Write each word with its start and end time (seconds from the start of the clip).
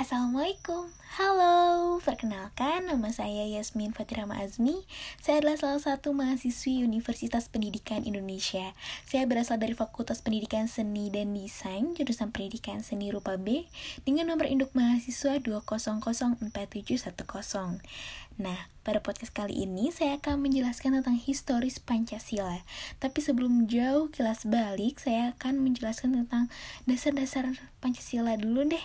Assalamualaikum, 0.00 0.88
halo, 1.10 1.98
perkenalkan 2.06 2.86
nama 2.86 3.10
saya 3.10 3.42
Yasmin 3.42 3.90
Fatirama 3.90 4.38
Azmi. 4.38 4.86
Saya 5.18 5.42
adalah 5.42 5.58
salah 5.58 5.82
satu 5.82 6.14
mahasiswi 6.14 6.86
Universitas 6.86 7.50
Pendidikan 7.50 8.06
Indonesia. 8.06 8.78
Saya 9.10 9.26
berasal 9.26 9.58
dari 9.58 9.74
Fakultas 9.74 10.22
Pendidikan 10.22 10.70
Seni 10.70 11.10
dan 11.10 11.34
Desain, 11.34 11.98
jurusan 11.98 12.30
Pendidikan 12.30 12.86
Seni 12.86 13.10
Rupa 13.10 13.34
B 13.42 13.66
Dengan 14.06 14.30
nomor 14.30 14.46
induk 14.46 14.70
mahasiswa 14.70 15.42
2004710 15.42 16.46
Nah, 18.40 18.56
pada 18.80 19.04
podcast 19.04 19.36
kali 19.36 19.68
ini 19.68 19.92
saya 19.92 20.16
akan 20.16 20.40
menjelaskan 20.40 20.96
tentang 20.96 21.12
historis 21.12 21.76
Pancasila. 21.76 22.64
Tapi 22.96 23.20
sebelum 23.20 23.68
jauh 23.68 24.08
kilas 24.08 24.48
balik, 24.48 24.96
saya 24.96 25.36
akan 25.36 25.60
menjelaskan 25.60 26.24
tentang 26.24 26.48
dasar-dasar 26.88 27.52
Pancasila 27.84 28.36
dulu 28.40 28.64
deh 28.68 28.84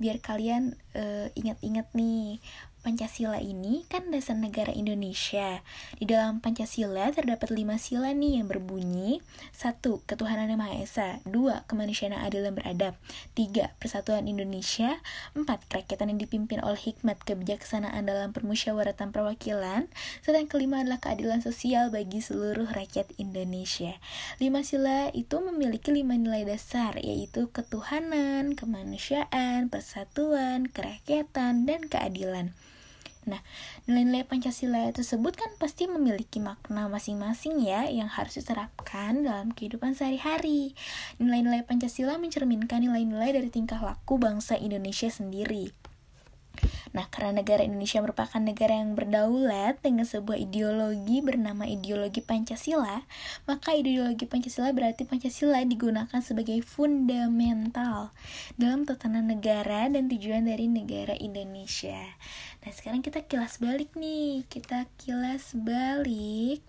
Biar 0.00 0.20
kalian 0.20 0.76
uh, 0.96 1.28
ingat-ingat 1.64 1.88
nih 1.96 2.38
Pancasila 2.84 3.40
ini 3.40 3.88
kan 3.88 4.12
dasar 4.12 4.36
negara 4.36 4.68
Indonesia. 4.68 5.64
Di 5.96 6.04
dalam 6.04 6.44
Pancasila 6.44 7.08
terdapat 7.16 7.48
lima 7.48 7.80
sila 7.80 8.12
nih 8.12 8.36
yang 8.36 8.44
berbunyi 8.44 9.24
satu 9.56 10.04
Ketuhanan 10.04 10.52
yang 10.52 10.60
Maha 10.60 10.84
Esa 10.84 11.24
dua 11.24 11.64
Kemanusiaan 11.64 12.12
yang 12.12 12.28
adil 12.28 12.44
dan 12.44 12.52
beradab 12.52 12.92
tiga 13.32 13.72
Persatuan 13.80 14.28
Indonesia 14.28 15.00
empat 15.32 15.64
Kerakyatan 15.72 16.12
yang 16.12 16.20
dipimpin 16.20 16.60
oleh 16.60 16.76
hikmat 16.76 17.24
kebijaksanaan 17.24 18.04
dalam 18.04 18.36
permusyawaratan 18.36 19.16
perwakilan 19.16 19.88
serta 20.20 20.44
yang 20.44 20.52
kelima 20.52 20.84
adalah 20.84 21.00
keadilan 21.00 21.40
sosial 21.40 21.88
bagi 21.88 22.20
seluruh 22.20 22.68
rakyat 22.68 23.16
Indonesia. 23.16 23.96
Lima 24.36 24.60
sila 24.60 25.08
itu 25.16 25.40
memiliki 25.40 25.88
lima 25.88 26.20
nilai 26.20 26.44
dasar 26.44 27.00
yaitu 27.00 27.48
ketuhanan, 27.48 28.52
kemanusiaan, 28.52 29.72
persatuan, 29.72 30.68
kerakyatan, 30.68 31.64
dan 31.64 31.88
keadilan. 31.88 32.52
Nah, 33.24 33.40
nilai-nilai 33.88 34.28
Pancasila 34.28 34.88
tersebut 34.92 35.36
kan 35.36 35.50
pasti 35.56 35.88
memiliki 35.88 36.40
makna 36.40 36.88
masing-masing 36.88 37.64
ya 37.64 37.88
yang 37.88 38.08
harus 38.08 38.40
diterapkan 38.40 39.24
dalam 39.24 39.52
kehidupan 39.52 39.96
sehari-hari. 39.96 40.76
Nilai-nilai 41.20 41.64
Pancasila 41.64 42.20
mencerminkan 42.20 42.84
nilai-nilai 42.84 43.32
dari 43.36 43.48
tingkah 43.52 43.80
laku 43.80 44.20
bangsa 44.20 44.56
Indonesia 44.56 45.08
sendiri. 45.08 45.83
Nah, 46.94 47.10
karena 47.10 47.42
negara 47.42 47.66
Indonesia 47.66 47.98
merupakan 47.98 48.38
negara 48.38 48.78
yang 48.78 48.94
berdaulat 48.94 49.82
dengan 49.82 50.06
sebuah 50.06 50.38
ideologi 50.38 51.18
bernama 51.18 51.66
ideologi 51.66 52.22
Pancasila, 52.22 53.02
maka 53.50 53.74
ideologi 53.74 54.30
Pancasila 54.30 54.70
berarti 54.70 55.02
Pancasila 55.02 55.58
digunakan 55.66 56.22
sebagai 56.22 56.62
fundamental 56.62 58.14
dalam 58.54 58.86
tatanan 58.86 59.26
negara 59.26 59.90
dan 59.90 60.06
tujuan 60.06 60.46
dari 60.46 60.70
negara 60.70 61.18
Indonesia. 61.18 62.14
Nah, 62.62 62.70
sekarang 62.70 63.02
kita 63.02 63.26
kilas 63.26 63.58
balik 63.58 63.90
nih. 63.98 64.46
Kita 64.46 64.86
kilas 64.94 65.58
balik 65.58 66.62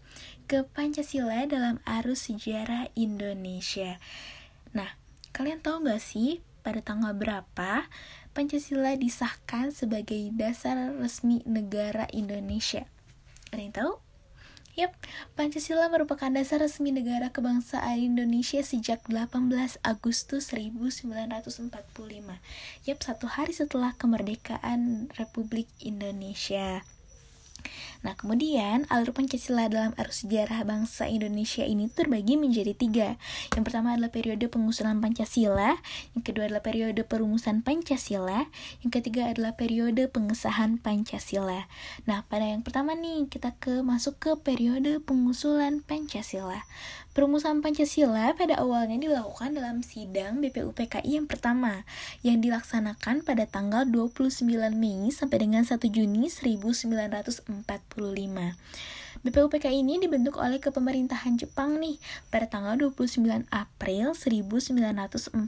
ke 0.49 0.65
Pancasila 0.65 1.45
dalam 1.45 1.77
arus 1.85 2.33
sejarah 2.33 2.89
Indonesia. 2.97 4.01
Nah, 4.73 4.97
kalian 5.37 5.61
tahu 5.61 5.85
gak 5.85 6.01
sih 6.01 6.41
pada 6.65 6.81
tanggal 6.81 7.13
berapa 7.13 7.85
Pancasila 8.33 8.97
disahkan 8.97 9.69
sebagai 9.69 10.33
dasar 10.33 10.97
resmi 10.97 11.45
negara 11.45 12.09
Indonesia. 12.09 12.89
Ada 13.53 13.61
yang 13.61 13.75
tahu? 13.77 13.93
Yap, 14.75 14.91
Pancasila 15.39 15.87
merupakan 15.87 16.27
dasar 16.27 16.59
resmi 16.59 16.91
negara 16.91 17.31
kebangsaan 17.31 17.95
Indonesia 17.95 18.59
sejak 18.59 19.07
18 19.07 19.79
Agustus 19.87 20.51
1945. 20.51 21.71
Yap, 22.83 22.99
satu 22.99 23.25
hari 23.31 23.55
setelah 23.55 23.95
kemerdekaan 23.95 25.07
Republik 25.15 25.71
Indonesia. 25.79 26.83
Nah, 28.05 28.13
kemudian 28.13 28.85
alur 28.93 29.15
Pancasila 29.15 29.65
dalam 29.65 29.97
arus 29.97 30.21
sejarah 30.25 30.61
bangsa 30.61 31.09
Indonesia 31.09 31.65
ini 31.65 31.89
terbagi 31.89 32.37
menjadi 32.37 32.77
tiga. 32.77 33.17
Yang 33.53 33.63
pertama 33.71 33.97
adalah 33.97 34.13
periode 34.13 34.45
pengusulan 34.45 35.01
Pancasila, 35.01 35.79
yang 36.13 36.23
kedua 36.23 36.49
adalah 36.49 36.61
periode 36.61 37.01
perumusan 37.01 37.65
Pancasila, 37.65 38.45
yang 38.85 38.91
ketiga 38.93 39.33
adalah 39.33 39.57
periode 39.57 40.05
pengesahan 40.11 40.77
Pancasila. 40.77 41.65
Nah, 42.05 42.27
pada 42.29 42.45
yang 42.45 42.61
pertama 42.61 42.93
nih, 42.93 43.25
kita 43.31 43.57
ke 43.57 43.81
masuk 43.81 44.21
ke 44.21 44.31
periode 44.37 45.01
pengusulan 45.01 45.81
Pancasila. 45.81 46.61
Perumusan 47.15 47.63
Pancasila 47.63 48.35
pada 48.35 48.59
awalnya 48.59 48.99
dilakukan 48.99 49.55
dalam 49.55 49.79
sidang 49.79 50.43
BPUPKI 50.43 51.15
yang 51.15 51.31
pertama 51.31 51.87
yang 52.27 52.43
dilaksanakan 52.43 53.23
pada 53.23 53.47
tanggal 53.47 53.87
29 53.87 54.43
Mei 54.75 55.07
sampai 55.15 55.47
dengan 55.47 55.63
1 55.63 55.79
Juni 55.87 56.27
1945. 56.27 57.55
BPUPKI 59.23 59.79
ini 59.79 59.95
dibentuk 59.95 60.35
oleh 60.43 60.59
kepemerintahan 60.59 61.39
Jepang 61.39 61.79
nih 61.79 62.03
pada 62.27 62.51
tanggal 62.51 62.75
29 62.75 63.47
April 63.47 64.11
1945 64.11 65.39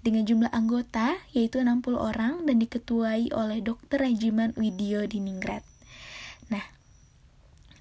dengan 0.00 0.22
jumlah 0.24 0.48
anggota 0.56 1.20
yaitu 1.36 1.60
60 1.60 2.00
orang 2.00 2.48
dan 2.48 2.56
diketuai 2.64 3.28
oleh 3.36 3.60
Dr. 3.60 4.08
Rajiman 4.08 4.56
Widyo 4.56 5.04
Diningrat. 5.04 5.68
Nah, 6.48 6.64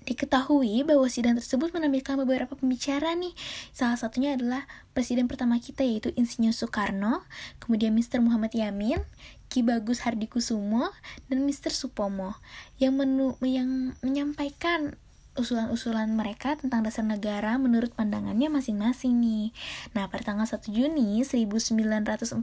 Diketahui 0.05 0.85
bahwa 0.85 1.09
sidang 1.09 1.35
tersebut 1.35 1.73
menampilkan 1.73 2.15
beberapa 2.21 2.53
pembicara 2.53 3.17
nih. 3.17 3.33
Salah 3.73 3.97
satunya 3.97 4.37
adalah 4.37 4.69
presiden 4.93 5.25
pertama 5.25 5.57
kita 5.57 5.81
yaitu 5.81 6.13
Insinyur 6.13 6.53
Soekarno, 6.53 7.25
kemudian 7.57 7.91
Mr. 7.97 8.21
Muhammad 8.21 8.53
Yamin, 8.53 9.01
Ki 9.49 9.65
Bagus 9.65 10.05
Hardikusumo, 10.05 10.93
dan 11.27 11.43
Mr. 11.43 11.73
Supomo 11.73 12.37
yang, 12.77 12.95
menu, 12.95 13.33
yang 13.41 13.97
menyampaikan 14.05 14.95
usulan-usulan 15.35 16.11
mereka 16.15 16.55
tentang 16.55 16.81
dasar 16.81 17.03
negara 17.03 17.59
menurut 17.59 17.91
pandangannya 17.91 18.47
masing-masing 18.47 19.19
nih. 19.19 19.51
Nah, 19.91 20.07
pada 20.07 20.31
tanggal 20.31 20.47
1 20.47 20.71
Juni 20.71 21.21
1945, 21.21 22.39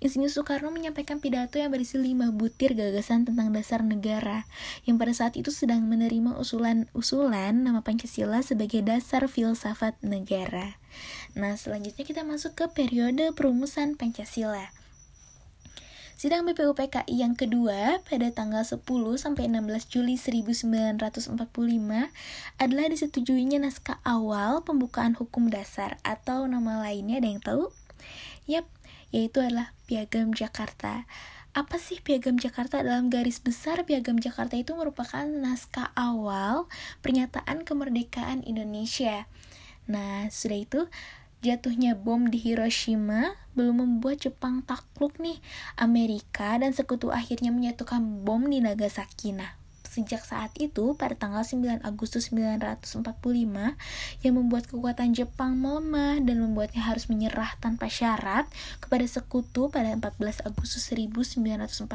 Insinyur 0.00 0.32
Soekarno 0.32 0.72
menyampaikan 0.72 1.20
pidato 1.20 1.60
yang 1.60 1.68
berisi 1.68 2.00
lima 2.00 2.32
butir 2.32 2.72
gagasan 2.72 3.28
tentang 3.28 3.52
dasar 3.52 3.84
negara, 3.84 4.48
yang 4.88 4.96
pada 4.96 5.12
saat 5.12 5.36
itu 5.36 5.52
sedang 5.52 5.84
menerima 5.84 6.34
usulan-usulan 6.40 7.52
nama 7.54 7.84
Pancasila 7.84 8.40
sebagai 8.40 8.80
dasar 8.80 9.28
filsafat 9.28 10.00
negara. 10.00 10.80
Nah, 11.36 11.54
selanjutnya 11.54 12.02
kita 12.02 12.24
masuk 12.24 12.56
ke 12.56 12.64
periode 12.72 13.30
perumusan 13.36 13.94
Pancasila. 13.94 14.72
Sidang 16.18 16.50
BPUPKI 16.50 17.14
yang 17.14 17.38
kedua 17.38 18.02
pada 18.02 18.26
tanggal 18.34 18.66
10 18.66 18.82
sampai 19.14 19.46
16 19.46 19.86
Juli 19.86 20.18
1945 20.18 21.30
adalah 22.58 22.86
disetujuinya 22.90 23.62
naskah 23.62 24.02
awal 24.02 24.66
pembukaan 24.66 25.14
hukum 25.14 25.46
dasar 25.46 25.94
atau 26.02 26.50
nama 26.50 26.82
lainnya 26.82 27.22
ada 27.22 27.28
yang 27.30 27.38
tahu? 27.38 27.70
Yap, 28.50 28.66
yaitu 29.14 29.46
adalah 29.46 29.70
Piagam 29.86 30.34
Jakarta. 30.34 31.06
Apa 31.54 31.78
sih 31.78 32.02
Piagam 32.02 32.34
Jakarta? 32.34 32.82
Dalam 32.82 33.14
garis 33.14 33.38
besar, 33.38 33.86
Piagam 33.86 34.18
Jakarta 34.18 34.58
itu 34.58 34.74
merupakan 34.74 35.22
naskah 35.22 35.94
awal 35.94 36.66
pernyataan 36.98 37.62
kemerdekaan 37.62 38.42
Indonesia. 38.42 39.30
Nah, 39.86 40.26
sudah 40.34 40.58
itu 40.58 40.80
jatuhnya 41.42 41.94
bom 41.94 42.26
di 42.26 42.38
Hiroshima 42.38 43.38
belum 43.54 43.82
membuat 43.82 44.26
Jepang 44.26 44.62
takluk 44.62 45.18
nih. 45.18 45.38
Amerika 45.78 46.58
dan 46.58 46.74
sekutu 46.74 47.10
akhirnya 47.10 47.50
menyatukan 47.50 48.22
bom 48.26 48.46
di 48.46 48.62
Nagasaki. 48.62 49.34
Nah, 49.34 49.58
sejak 49.88 50.22
saat 50.22 50.54
itu 50.62 50.94
pada 50.94 51.18
tanggal 51.18 51.42
9 51.42 51.82
Agustus 51.82 52.30
1945 52.30 53.02
yang 54.22 54.34
membuat 54.38 54.70
kekuatan 54.70 55.10
Jepang 55.16 55.58
melemah 55.58 56.22
dan 56.22 56.38
membuatnya 56.38 56.86
harus 56.86 57.10
menyerah 57.10 57.58
tanpa 57.58 57.90
syarat 57.90 58.46
kepada 58.78 59.02
sekutu 59.08 59.66
pada 59.72 59.98
14 59.98 60.46
Agustus 60.46 60.86
1945 60.94 61.90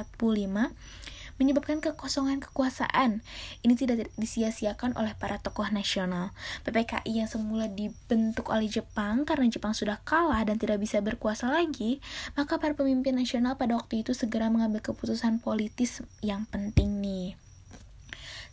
menyebabkan 1.38 1.80
kekosongan 1.82 2.42
kekuasaan. 2.42 3.26
Ini 3.62 3.74
tidak 3.74 4.10
disia-siakan 4.20 4.98
oleh 4.98 5.14
para 5.18 5.40
tokoh 5.40 5.68
nasional. 5.70 6.36
PPKI 6.68 7.24
yang 7.24 7.30
semula 7.30 7.70
dibentuk 7.70 8.50
oleh 8.50 8.70
Jepang 8.70 9.24
karena 9.24 9.50
Jepang 9.50 9.78
sudah 9.78 10.02
kalah 10.04 10.42
dan 10.46 10.60
tidak 10.60 10.82
bisa 10.82 11.00
berkuasa 11.00 11.50
lagi, 11.50 12.04
maka 12.38 12.58
para 12.58 12.78
pemimpin 12.78 13.18
nasional 13.18 13.56
pada 13.56 13.78
waktu 13.78 14.06
itu 14.06 14.12
segera 14.18 14.50
mengambil 14.50 14.82
keputusan 14.82 15.40
politis 15.40 16.02
yang 16.22 16.46
penting 16.50 17.02
nih. 17.02 17.38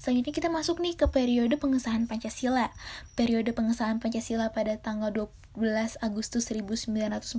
Selanjutnya 0.01 0.33
kita 0.33 0.49
masuk 0.49 0.81
nih 0.81 0.97
ke 0.97 1.13
periode 1.13 1.61
pengesahan 1.61 2.09
Pancasila. 2.09 2.73
Periode 3.21 3.53
pengesahan 3.53 4.01
Pancasila 4.01 4.49
pada 4.49 4.81
tanggal 4.81 5.13
12 5.13 6.01
Agustus 6.01 6.49
1945, 6.49 7.37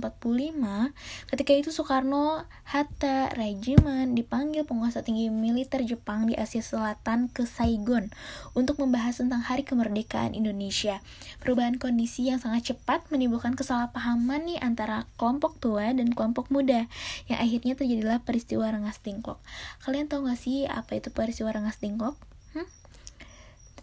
ketika 1.26 1.52
itu 1.58 1.74
Soekarno, 1.74 2.46
Hatta, 2.62 3.34
Regimen 3.34 4.14
dipanggil 4.14 4.62
penguasa 4.62 5.02
tinggi 5.02 5.26
militer 5.26 5.82
Jepang 5.82 6.30
di 6.30 6.38
Asia 6.38 6.62
Selatan 6.62 7.34
ke 7.34 7.50
Saigon 7.50 8.14
untuk 8.54 8.78
membahas 8.78 9.18
tentang 9.18 9.42
hari 9.42 9.66
kemerdekaan 9.66 10.30
Indonesia. 10.30 11.02
Perubahan 11.42 11.82
kondisi 11.82 12.30
yang 12.30 12.38
sangat 12.38 12.70
cepat 12.70 13.10
menimbulkan 13.10 13.58
kesalahpahaman 13.58 14.46
nih 14.46 14.62
antara 14.62 15.10
kelompok 15.18 15.58
tua 15.58 15.90
dan 15.90 16.14
kelompok 16.14 16.46
muda, 16.54 16.86
yang 17.26 17.42
akhirnya 17.42 17.74
terjadilah 17.74 18.22
peristiwa 18.22 18.70
Rengas 18.70 19.02
Dengklok. 19.02 19.42
Kalian 19.82 20.06
tahu 20.06 20.30
gak 20.30 20.38
sih 20.38 20.70
apa 20.70 20.94
itu 20.94 21.10
peristiwa 21.10 21.50
Rengas 21.50 21.82
Dengklok? 21.82 22.30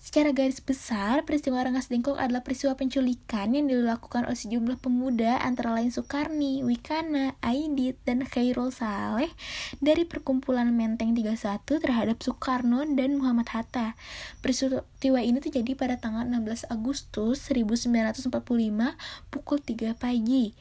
Secara 0.09 0.33
garis 0.33 0.57
besar, 0.57 1.21
peristiwa 1.21 1.61
Rengas 1.61 1.85
Dengklok 1.85 2.17
adalah 2.17 2.41
peristiwa 2.41 2.73
penculikan 2.73 3.53
yang 3.53 3.69
dilakukan 3.69 4.25
oleh 4.25 4.33
sejumlah 4.33 4.81
pemuda 4.81 5.37
antara 5.37 5.69
lain 5.77 5.93
Soekarni, 5.93 6.65
Wikana, 6.65 7.37
Aidit, 7.45 7.93
dan 8.09 8.25
Khairul 8.25 8.73
Saleh 8.73 9.29
dari 9.77 10.09
perkumpulan 10.09 10.73
Menteng 10.73 11.13
31 11.13 11.61
terhadap 11.61 12.17
Soekarno 12.25 12.89
dan 12.97 13.21
Muhammad 13.21 13.53
Hatta. 13.53 13.93
Peristiwa 14.41 15.21
ini 15.21 15.37
terjadi 15.45 15.77
pada 15.77 16.01
tanggal 16.01 16.25
16 16.25 16.73
Agustus 16.73 17.45
1945 17.45 18.33
pukul 19.29 19.57
3 19.61 19.93
pagi. 19.93 20.57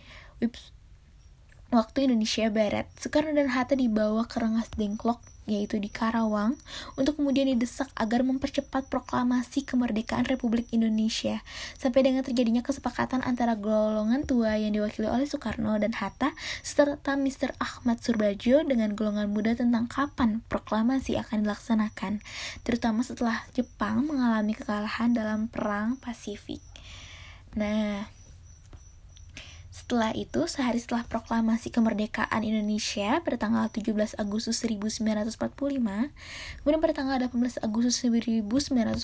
Waktu 1.69 2.09
Indonesia 2.09 2.49
Barat, 2.49 2.88
Soekarno 2.97 3.37
dan 3.37 3.53
Hatta 3.53 3.76
dibawa 3.76 4.25
ke 4.25 4.41
Rengas 4.41 4.73
Dengklok 4.73 5.20
yaitu 5.49 5.81
di 5.81 5.88
Karawang, 5.88 6.61
untuk 7.00 7.17
kemudian 7.17 7.49
didesak 7.49 7.88
agar 7.97 8.20
mempercepat 8.20 8.85
proklamasi 8.93 9.65
kemerdekaan 9.65 10.29
Republik 10.29 10.69
Indonesia, 10.76 11.41
sampai 11.81 12.05
dengan 12.05 12.20
terjadinya 12.20 12.61
kesepakatan 12.61 13.25
antara 13.25 13.56
golongan 13.56 14.29
tua 14.29 14.61
yang 14.61 14.76
diwakili 14.76 15.09
oleh 15.09 15.25
Soekarno 15.25 15.73
dan 15.81 15.97
Hatta, 15.97 16.37
serta 16.61 17.17
Mr. 17.17 17.56
Ahmad 17.56 18.05
Surbajo 18.05 18.61
dengan 18.61 18.93
golongan 18.93 19.32
muda 19.32 19.56
tentang 19.56 19.88
kapan 19.88 20.44
proklamasi 20.53 21.17
akan 21.17 21.49
dilaksanakan, 21.49 22.21
terutama 22.61 23.00
setelah 23.00 23.49
Jepang 23.56 24.05
mengalami 24.05 24.53
kekalahan 24.53 25.17
dalam 25.17 25.49
Perang 25.49 25.97
Pasifik. 25.97 26.61
Nah, 27.56 28.18
setelah 29.88 30.12
itu, 30.12 30.44
sehari 30.44 30.76
setelah 30.76 31.08
proklamasi 31.08 31.73
kemerdekaan 31.73 32.44
Indonesia 32.44 33.25
pada 33.25 33.40
tanggal 33.40 33.73
17 33.73 34.20
Agustus 34.20 34.61
1945, 34.61 35.32
kemudian 36.61 36.81
pada 36.85 36.93
tanggal 36.93 37.17
18 37.25 37.56
Agustus 37.64 38.05
1945 38.05 39.00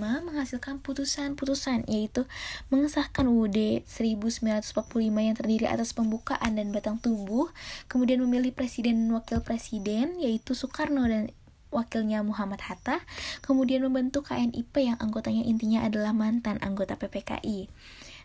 menghasilkan 0.00 0.80
putusan-putusan 0.80 1.84
yaitu 1.84 2.24
mengesahkan 2.72 3.28
UUD 3.28 3.84
1945 3.84 4.72
yang 5.20 5.36
terdiri 5.36 5.68
atas 5.68 5.92
pembukaan 5.92 6.56
dan 6.56 6.72
batang 6.72 6.96
tubuh, 6.96 7.52
kemudian 7.92 8.24
memilih 8.24 8.56
presiden 8.56 9.04
dan 9.04 9.12
wakil 9.12 9.44
presiden 9.44 10.16
yaitu 10.16 10.56
Soekarno 10.56 11.04
dan 11.12 11.28
wakilnya 11.68 12.24
Muhammad 12.24 12.64
Hatta, 12.64 13.04
kemudian 13.44 13.84
membentuk 13.84 14.32
KNIP 14.32 14.80
yang 14.80 14.96
anggotanya 14.96 15.44
intinya 15.44 15.84
adalah 15.84 16.16
mantan 16.16 16.56
anggota 16.64 16.96
PPKI. 16.96 17.68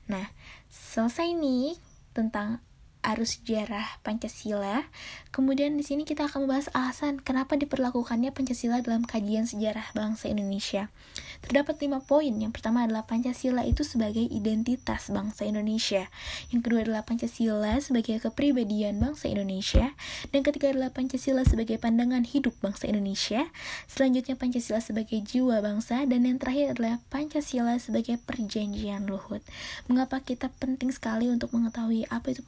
Nah, 0.07 0.31
selesai 0.71 1.35
nih 1.35 1.75
tentang 2.17 2.65
arus 3.07 3.39
sejarah 3.39 4.03
Pancasila. 4.03 4.83
Kemudian 5.31 5.79
di 5.79 5.83
sini 5.87 6.03
kita 6.03 6.27
akan 6.27 6.43
membahas 6.43 6.67
alasan 6.75 7.23
kenapa 7.23 7.55
diperlakukannya 7.55 8.35
Pancasila 8.35 8.83
dalam 8.83 9.07
kajian 9.07 9.47
sejarah 9.47 9.95
bangsa 9.95 10.27
Indonesia. 10.27 10.91
Terdapat 11.39 11.79
lima 11.79 12.03
poin. 12.03 12.33
Yang 12.35 12.59
pertama 12.59 12.83
adalah 12.83 13.07
Pancasila 13.07 13.63
itu 13.63 13.87
sebagai 13.87 14.25
identitas 14.27 15.07
bangsa 15.07 15.47
Indonesia. 15.47 16.11
Yang 16.51 16.61
kedua 16.67 16.79
adalah 16.83 17.03
Pancasila 17.07 17.79
sebagai 17.79 18.19
kepribadian 18.19 18.99
bangsa 18.99 19.31
Indonesia. 19.31 19.95
Dan 20.35 20.43
ketiga 20.43 20.75
adalah 20.75 20.91
Pancasila 20.91 21.47
sebagai 21.47 21.79
pandangan 21.79 22.27
hidup 22.27 22.57
bangsa 22.59 22.91
Indonesia. 22.91 23.47
Selanjutnya 23.87 24.35
Pancasila 24.35 24.83
sebagai 24.83 25.23
jiwa 25.23 25.63
bangsa. 25.63 26.03
Dan 26.09 26.27
yang 26.27 26.41
terakhir 26.41 26.75
adalah 26.75 26.99
Pancasila 27.07 27.79
sebagai 27.79 28.19
perjanjian 28.19 29.07
luhut. 29.07 29.39
Mengapa 29.87 30.19
kita 30.19 30.51
penting 30.59 30.91
sekali 30.91 31.31
untuk 31.31 31.53
mengetahui 31.55 32.09
apa 32.09 32.33
itu 32.33 32.41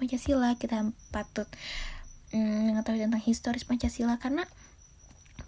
Kita 0.55 0.87
patut 1.13 1.49
mm, 2.31 2.73
mengetahui 2.73 3.05
tentang 3.05 3.23
historis 3.23 3.67
Pancasila. 3.67 4.17
Karena 4.17 4.47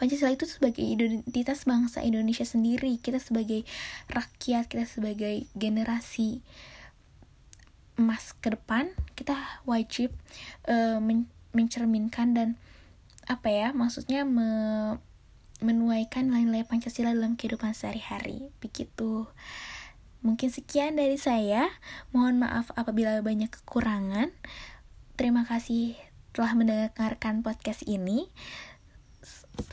Pancasila 0.02 0.34
itu 0.34 0.50
sebagai 0.50 0.82
identitas 0.82 1.70
bangsa 1.70 2.02
Indonesia 2.02 2.42
sendiri 2.42 2.98
kita 2.98 3.22
sebagai 3.22 3.62
rakyat 4.10 4.66
kita 4.66 4.90
sebagai 4.90 5.46
generasi 5.54 6.42
emas 8.02 8.34
ke 8.42 8.50
depan 8.50 8.90
kita 9.14 9.38
wajib 9.70 10.10
uh, 10.66 10.98
men 10.98 11.30
mencerminkan 11.52 12.34
dan 12.34 12.50
apa 13.30 13.52
ya 13.52 13.68
maksudnya 13.76 14.26
me 14.26 14.50
menuaikan 15.62 16.26
nilai-nilai 16.34 16.66
Pancasila 16.66 17.14
dalam 17.14 17.38
kehidupan 17.38 17.78
sehari-hari. 17.78 18.50
Begitu. 18.58 19.30
Mungkin 20.26 20.50
sekian 20.50 20.98
dari 20.98 21.22
saya. 21.22 21.70
Mohon 22.10 22.50
maaf 22.50 22.74
apabila 22.74 23.22
banyak 23.22 23.54
kekurangan 23.54 24.34
Terima 25.22 25.46
kasih 25.46 25.94
telah 26.34 26.58
mendengarkan 26.58 27.46
podcast 27.46 27.86
ini. 27.86 28.26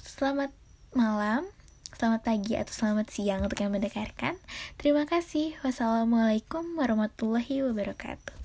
Selamat 0.04 0.52
malam, 0.92 1.48
selamat 1.96 2.20
pagi, 2.20 2.52
atau 2.52 2.68
selamat 2.68 3.08
siang 3.08 3.40
untuk 3.40 3.56
yang 3.56 3.72
mendengarkan. 3.72 4.36
Terima 4.76 5.08
kasih. 5.08 5.56
Wassalamualaikum 5.64 6.76
warahmatullahi 6.76 7.64
wabarakatuh. 7.64 8.37